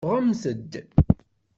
Ffɣemt-d. 0.07 0.71